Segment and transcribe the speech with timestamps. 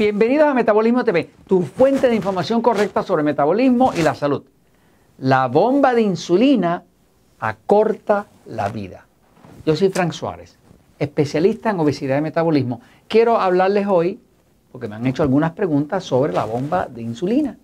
[0.00, 4.44] Bienvenidos a Metabolismo TV, tu fuente de información correcta sobre metabolismo y la salud.
[5.18, 6.84] La bomba de insulina
[7.38, 9.04] acorta la vida.
[9.66, 10.56] Yo soy Frank Suárez,
[10.98, 12.80] especialista en obesidad y metabolismo.
[13.08, 14.18] Quiero hablarles hoy,
[14.72, 17.58] porque me han hecho algunas preguntas sobre la bomba de insulina.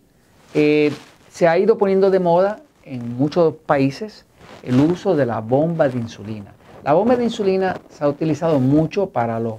[0.52, 0.92] Eh,
[1.30, 4.26] se ha ido poniendo de moda en muchos países
[4.62, 6.52] el uso de la bomba de insulina.
[6.84, 9.54] La bomba de insulina se ha utilizado mucho para los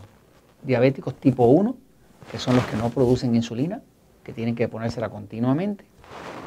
[0.61, 1.75] diabéticos tipo 1,
[2.31, 3.81] que son los que no producen insulina,
[4.23, 5.85] que tienen que ponérsela continuamente.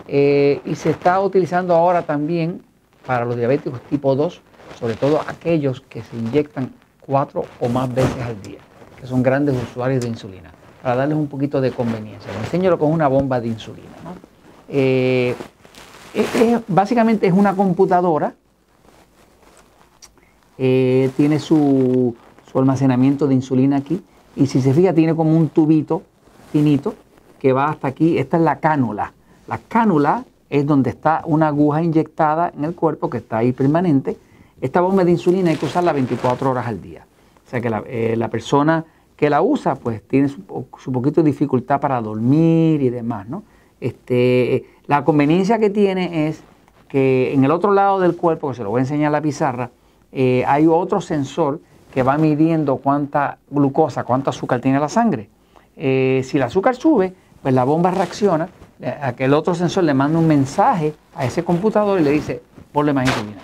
[0.08, 2.62] Eh, y se está utilizando ahora también
[3.06, 4.40] para los diabéticos tipo 2,
[4.78, 8.58] sobre todo aquellos que se inyectan cuatro o más veces al día,
[9.00, 10.50] que son grandes usuarios de insulina,
[10.82, 12.30] para darles un poquito de conveniencia.
[12.32, 13.88] Les enseño con una bomba de insulina.
[14.68, 15.34] Eh,
[16.68, 18.34] básicamente es una computadora,
[20.58, 22.14] eh, tiene su
[22.54, 24.02] almacenamiento de insulina aquí,
[24.36, 26.02] y si se fija tiene como un tubito
[26.52, 26.94] finito
[27.38, 28.18] que va hasta aquí.
[28.18, 29.12] Esta es la cánula.
[29.48, 34.16] La cánula es donde está una aguja inyectada en el cuerpo que está ahí permanente.
[34.60, 37.06] Esta bomba de insulina hay que usarla 24 horas al día.
[37.46, 38.84] O sea que la, eh, persona
[39.16, 40.42] que la usa pues tiene su,
[40.92, 43.28] poquito de dificultad para dormir y demás.
[43.28, 43.42] ¿no?
[43.80, 46.42] Este, la conveniencia que tiene es
[46.88, 49.20] que en el otro lado del cuerpo, que se lo voy a enseñar en la
[49.20, 49.70] pizarra,
[50.12, 51.60] eh, hay otro sensor
[51.92, 55.28] que va midiendo cuánta glucosa, cuánto azúcar tiene la sangre.
[55.76, 58.48] Eh, si el azúcar sube, pues la bomba reacciona,
[59.02, 62.42] a que el otro sensor le manda un mensaje a ese computador y le dice,
[62.72, 63.38] ponle más insulina.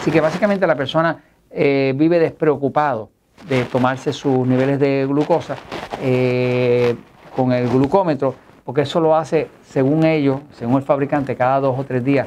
[0.00, 3.10] Así, que básicamente la persona eh, vive despreocupado
[3.48, 5.56] de tomarse sus niveles de glucosa
[6.00, 6.94] eh,
[7.36, 11.84] con el glucómetro, porque eso lo hace, según ellos, según el fabricante, cada dos o
[11.84, 12.26] tres días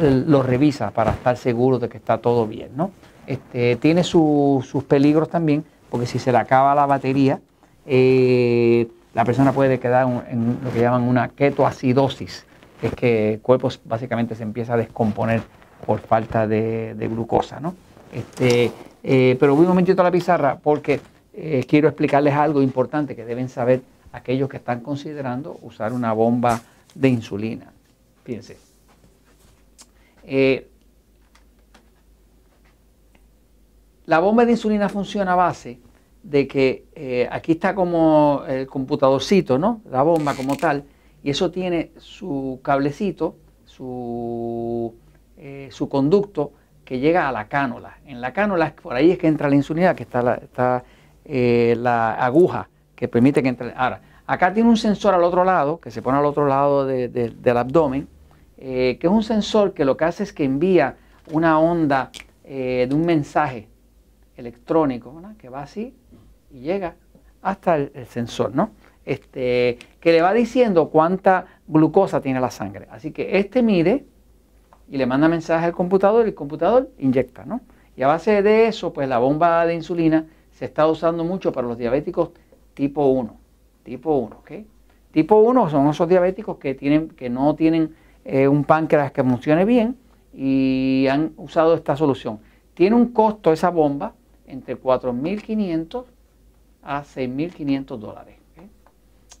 [0.00, 2.90] lo revisa para estar seguro de que está todo bien, ¿no?
[3.26, 7.40] Este, tiene sus peligros también, porque si se le acaba la batería,
[7.86, 12.44] eh, la persona puede quedar en lo que llaman una ketoacidosis,
[12.80, 15.42] que es que el cuerpo básicamente se empieza a descomponer
[15.86, 17.60] por falta de, glucosa.
[17.60, 17.74] ¿no?
[18.12, 21.00] Este, eh, pero voy un momentito a la pizarra porque
[21.32, 26.60] eh, quiero explicarles algo importante que deben saber aquellos que están considerando usar una bomba
[26.94, 27.66] de insulina.
[28.24, 28.56] Fíjense.
[34.14, 35.80] La bomba de insulina funciona a base
[36.22, 39.82] de que eh, aquí está como el computadorcito, ¿no?
[39.90, 40.84] La bomba como tal,
[41.24, 44.94] y eso tiene su cablecito, su,
[45.36, 46.52] eh, su conducto
[46.84, 47.98] que llega a la cánula.
[48.06, 50.84] En la cánula, por ahí es que entra la insulina, que está la,
[51.24, 53.72] eh, la aguja que permite que entre.
[53.74, 57.56] Ahora, acá tiene un sensor al otro lado, que se pone al otro lado del
[57.56, 58.06] abdomen,
[58.56, 60.98] que es un sensor que lo que hace es que envía
[61.32, 62.12] una onda
[62.44, 63.73] de un mensaje
[64.36, 65.94] electrónico que va así
[66.50, 66.96] y llega
[67.42, 68.70] hasta el, sensor, ¿no?
[69.04, 72.88] Este, que le va diciendo cuánta glucosa tiene la sangre.
[72.90, 74.06] Así que este mide
[74.88, 77.60] y le manda mensaje al computador y el computador inyecta, ¿no?
[77.96, 81.66] Y a base de eso, pues la bomba de insulina se está usando mucho para
[81.66, 82.30] los diabéticos
[82.74, 83.36] tipo 1.
[83.82, 84.50] Tipo 1, ¿ok?
[85.10, 89.64] Tipo 1 son esos diabéticos que, tienen, que no tienen eh, un páncreas que funcione
[89.64, 89.96] bien
[90.32, 92.40] y han usado esta solución.
[92.74, 94.14] Tiene un costo esa bomba
[94.46, 96.04] entre 4.500
[96.82, 98.36] a 6.500 dólares.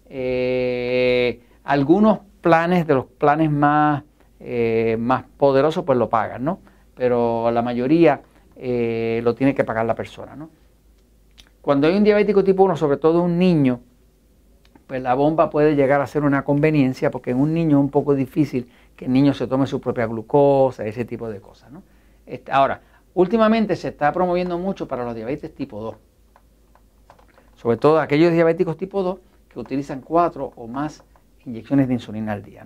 [0.06, 4.04] Eh, algunos planes de los planes más,
[4.40, 6.60] eh, más poderosos pues lo pagan, ¿no?
[6.94, 8.22] Pero la mayoría
[8.56, 10.50] eh, lo tiene que pagar la persona, ¿no?
[11.60, 13.80] Cuando hay un diabético tipo 1, sobre todo un niño,
[14.86, 17.90] pues la bomba puede llegar a ser una conveniencia porque en un niño es un
[17.90, 21.82] poco difícil que el niño se tome su propia glucosa, ese tipo de cosas, ¿no?
[22.26, 22.80] Este, ahora,
[23.14, 25.94] Últimamente se está promoviendo mucho para los diabetes tipo 2,
[27.54, 31.04] sobre todo aquellos diabéticos tipo 2 que utilizan cuatro o más
[31.46, 32.64] inyecciones de insulina al día.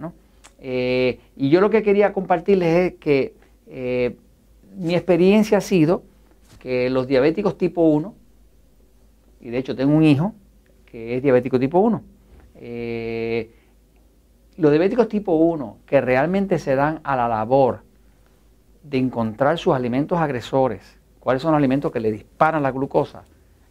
[0.58, 3.34] Eh, y yo lo que quería compartirles es que
[3.66, 4.16] eh,
[4.76, 6.02] mi experiencia ha sido
[6.58, 8.14] que los diabéticos tipo 1,
[9.42, 10.34] y de hecho tengo un hijo
[10.86, 12.02] que es diabético tipo 1,
[12.56, 13.52] eh,
[14.56, 17.82] los diabéticos tipo 1 que realmente se dan a la labor
[18.82, 23.22] de encontrar sus alimentos agresores, cuáles son los alimentos que le disparan la glucosa,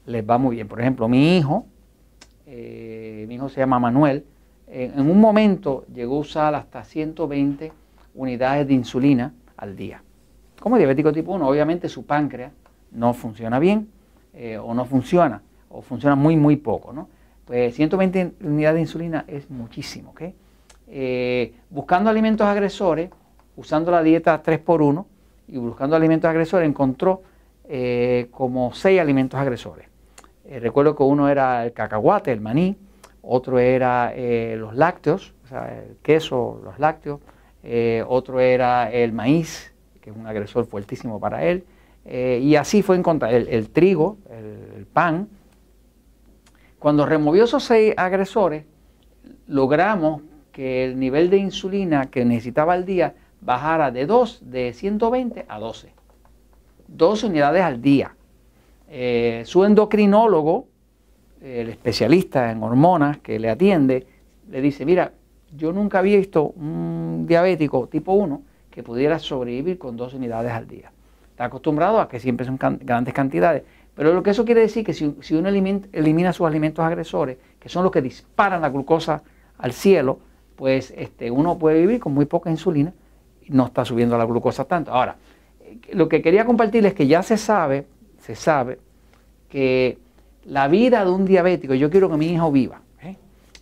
[0.05, 0.67] les va muy bien.
[0.67, 1.65] Por ejemplo, mi hijo,
[2.45, 4.25] eh, mi hijo se llama Manuel,
[4.69, 7.71] en un momento llegó a usar hasta 120
[8.15, 10.03] unidades de insulina al día.
[10.59, 12.51] Como diabético tipo 1, obviamente su páncreas
[12.91, 13.89] no funciona bien
[14.33, 16.91] eh, o no funciona, o funciona muy, muy poco.
[16.91, 17.07] ¿no?
[17.45, 20.11] Pues 120 unidades de insulina es muchísimo.
[20.11, 20.33] ¿okay?
[20.87, 23.11] Eh, buscando alimentos agresores,
[23.57, 25.05] usando la dieta 3x1
[25.49, 27.23] y buscando alimentos agresores, encontró
[27.67, 29.87] eh, como seis alimentos agresores.
[30.45, 32.77] Eh, recuerdo que uno era el cacahuate, el maní,
[33.21, 37.19] otro era eh, los lácteos, o sea, el queso, los lácteos,
[38.07, 41.65] otro era el maíz, que es un agresor fuertísimo para él,
[42.05, 45.27] y así fue encontrar el, el trigo, el, pan.
[46.79, 48.63] Cuando removió esos seis agresores,
[49.47, 50.21] logramos
[50.53, 55.59] que el nivel de insulina que necesitaba al día bajara de 2, de 120 a
[55.59, 55.93] 12.
[56.87, 58.15] 12 unidades al día.
[59.45, 60.67] su endocrinólogo,
[61.41, 64.07] el especialista en hormonas que le atiende,
[64.49, 65.11] le dice, mira,
[65.55, 68.41] yo nunca había visto un diabético tipo 1
[68.71, 70.91] que pudiera sobrevivir con dos unidades al día.
[71.31, 73.63] Está acostumbrado a que siempre son grandes cantidades,
[73.95, 77.83] pero lo que eso quiere decir que si, uno elimina, sus alimentos agresores, que son
[77.83, 79.23] los que disparan la glucosa
[79.57, 80.19] al cielo,
[80.55, 82.93] pues este, uno puede vivir con muy poca insulina
[83.49, 84.91] no está subiendo la glucosa tanto.
[84.91, 85.15] Ahora,
[85.93, 87.85] lo que quería compartirles es que ya se sabe,
[88.19, 88.79] se sabe
[89.49, 89.97] que
[90.45, 92.81] la vida de un diabético, yo quiero que mi hijo viva.
[93.01, 93.15] ¿eh?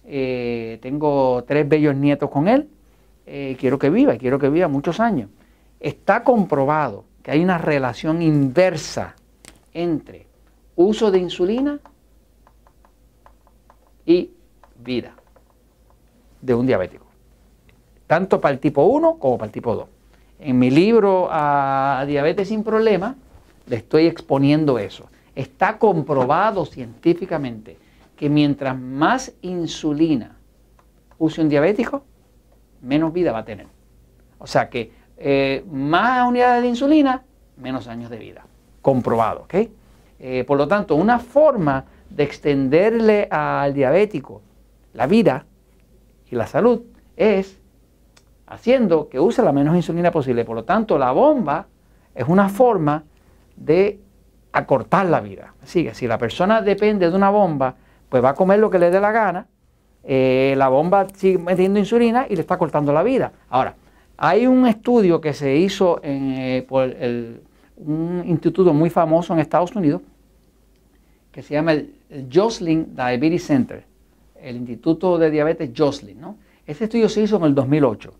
[0.06, 2.70] Eh, tengo tres bellos nietos con él,
[3.26, 5.30] eh, quiero que viva, quiero que viva muchos años.
[5.80, 9.16] Está comprobado que hay una relación inversa
[9.74, 10.28] entre
[10.76, 11.80] uso de insulina
[14.06, 14.30] y
[14.84, 15.16] vida
[16.42, 17.05] de un diabético,
[18.08, 19.88] tanto para el tipo 1 como para el tipo 2.
[20.40, 23.16] En mi libro a Diabetes sin Problemas
[23.68, 25.10] le estoy exponiendo eso.
[25.34, 27.78] Está comprobado científicamente
[28.16, 30.38] que mientras más insulina
[31.18, 32.04] use un diabético,
[32.82, 33.68] menos vida va a tener.
[34.38, 37.24] O sea que eh, más unidades de insulina,
[37.58, 38.46] menos años de vida.
[38.82, 39.56] Comprobado, ¿ok?
[40.20, 44.42] Eh, por lo tanto, una forma de extenderle al diabético
[44.94, 45.46] la vida
[46.30, 46.82] y la salud
[47.18, 47.60] es
[48.48, 50.46] haciendo que use la menos insulina posible.
[50.46, 51.68] Por lo tanto, la bomba
[52.14, 53.04] es una forma
[53.56, 54.00] de
[54.52, 55.54] acortar la vida.
[55.64, 57.76] Así que si la persona depende de una bomba,
[58.10, 59.48] pues va a comer lo que le dé la gana,
[60.04, 63.32] eh, la bomba sigue metiendo insulina y le está cortando la vida.
[63.50, 63.76] Ahora,
[64.18, 66.94] hay un estudio que se hizo eh, por
[67.78, 70.02] un instituto muy famoso en Estados Unidos,
[71.32, 71.96] que se llama el,
[72.32, 73.84] Joslin Diabetes Center,
[74.40, 76.22] el Instituto de Diabetes Joslin.
[76.22, 76.38] ¿no?
[76.66, 78.14] Este estudio se hizo en el 2008,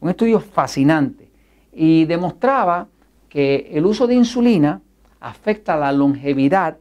[0.00, 1.30] un estudio fascinante,
[1.72, 2.88] y demostraba
[3.28, 4.80] que el uso de insulina
[5.20, 6.78] afecta la longevidad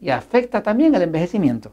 [0.00, 1.72] y afecta también el envejecimiento.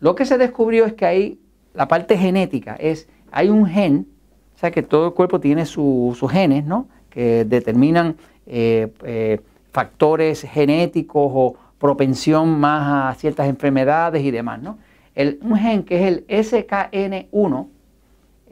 [0.00, 1.40] Lo que se descubrió es que hay
[1.74, 4.06] la parte genética, es hay un gen,
[4.54, 6.88] o sea que todo el cuerpo tiene sus genes, ¿no?
[7.10, 8.16] Que determinan
[8.46, 9.40] eh, eh,
[9.72, 14.78] factores genéticos o propensión más a ciertas enfermedades y demás, ¿no?
[15.14, 17.66] El, un gen que es el SKN1,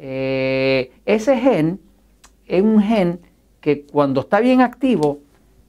[0.06, 1.80] eh, ese gen
[2.44, 3.20] es un gen
[3.62, 5.20] que cuando está bien activo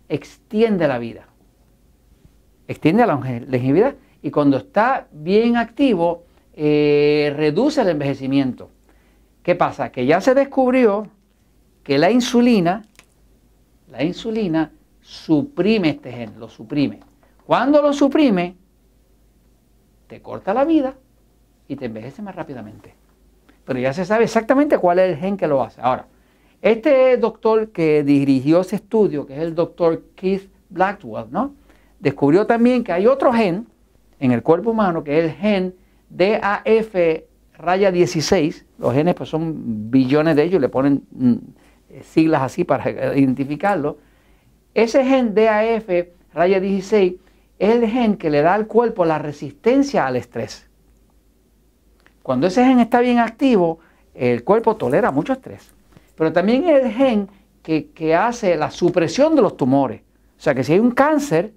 [0.10, 1.30] extiende la vida.
[2.68, 8.72] Extiende la longevidad y cuando está bien activo eh, reduce el envejecimiento.
[9.42, 9.94] ¿Qué pasa?
[9.94, 11.08] Que ya se descubrió
[11.82, 12.84] que la insulina,
[13.90, 17.00] la insulina suprime este gen, lo suprime.
[17.46, 18.58] Cuando lo suprime,
[20.08, 20.94] te corta la vida
[21.70, 23.05] y te envejece más rápidamente.
[23.66, 25.82] Pero ya se sabe exactamente cuál es el gen que lo hace.
[25.82, 26.08] Ahora,
[26.62, 31.54] este doctor que dirigió ese estudio, que es el doctor Keith Blackwell, ¿no?
[32.00, 33.68] descubrió también que hay otro gen
[34.20, 35.76] en el cuerpo humano, que es el gen
[36.10, 36.96] DAF
[37.58, 38.66] raya 16.
[38.78, 41.36] Los genes pues son billones de ellos, le ponen mm,
[42.04, 43.98] siglas así para identificarlo.
[44.74, 45.90] Ese gen DAF
[46.34, 47.16] raya 16
[47.58, 50.70] es el gen que le da al cuerpo la resistencia al estrés.
[52.26, 53.78] Cuando ese gen está bien activo,
[54.16, 55.76] el cuerpo tolera mucho estrés
[56.16, 57.30] pero también el gen
[57.62, 60.02] que, hace la supresión de los tumores.
[60.38, 61.54] O sea que si hay un cáncer,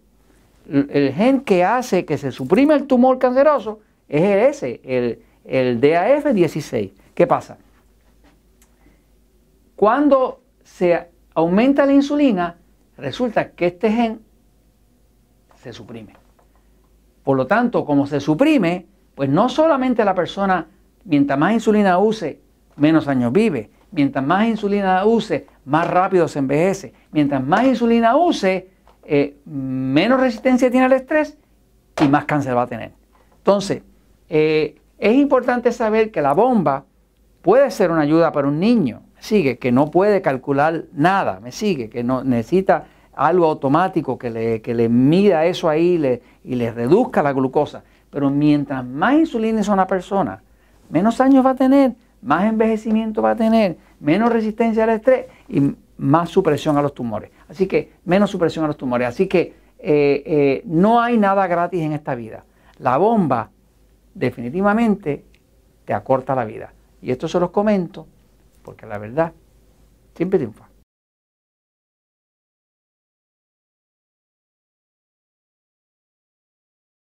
[0.68, 6.92] el, gen que hace que se suprime el tumor canceroso es el, el DAF16.
[7.14, 7.56] ¿Qué pasa?
[9.76, 12.56] Cuando se aumenta la insulina,
[12.96, 14.20] resulta que este gen
[15.62, 16.14] se suprime.
[17.22, 18.86] Por lo tanto, como se suprime,
[19.18, 20.68] pues no solamente la persona,
[21.04, 22.38] mientras más insulina use,
[22.76, 26.94] menos años vive, mientras más insulina use, más rápido se envejece.
[27.10, 28.70] Mientras más insulina use,
[29.02, 31.36] eh, menos resistencia tiene al estrés
[32.00, 32.92] y más cáncer va a tener.
[33.38, 33.82] Entonces,
[34.28, 36.84] eh, es importante saber que la bomba
[37.42, 41.90] puede ser una ayuda para un niño, sigue, que no puede calcular nada, me sigue,
[41.90, 47.20] que no necesita algo automático que le, que le mida eso ahí y le reduzca
[47.20, 47.82] la glucosa.
[48.10, 50.42] Pero mientras más insulina es una persona,
[50.90, 55.74] menos años va a tener más envejecimiento va a tener, menos resistencia al estrés y
[55.98, 57.30] más supresión a los tumores.
[57.48, 59.08] Así que menos supresión a los tumores.
[59.08, 62.44] Así que eh, eh, no hay nada gratis en esta vida.
[62.78, 63.50] La bomba
[64.14, 65.24] definitivamente
[65.84, 66.72] te acorta la vida.
[67.00, 68.06] Y esto se los comento
[68.62, 69.32] porque la verdad
[70.14, 70.67] siempre triunfa.